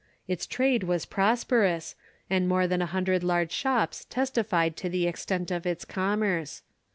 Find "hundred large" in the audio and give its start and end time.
2.87-3.51